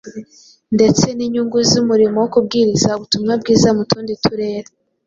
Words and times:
ndetse 0.75 1.05
n’inyungu 1.13 1.57
z’umurimo 1.69 2.15
wo 2.19 2.27
kubwiriza 2.33 2.89
ubutumwa 2.97 3.31
bwiza 3.41 3.69
mu 3.77 3.83
tundi 3.89 4.13
turere; 4.23 4.69